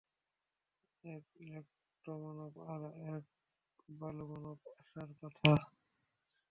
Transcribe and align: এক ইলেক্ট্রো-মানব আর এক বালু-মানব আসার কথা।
এক 1.03 1.23
ইলেক্ট্রো-মানব 1.39 2.53
আর 2.67 2.81
এক 3.09 3.23
বালু-মানব 3.89 4.57
আসার 4.79 5.09
কথা। 5.19 5.51